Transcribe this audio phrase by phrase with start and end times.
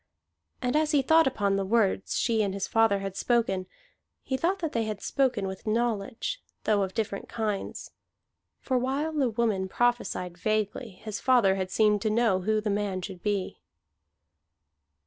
[0.63, 3.67] And as he thought upon the words she and his father had spoken,
[4.23, 7.91] he thought that they had spoken with knowledge, though of different kinds:
[8.59, 13.03] for while the woman prophesied vaguely, his father had seemed to know who the man
[13.03, 13.59] should be.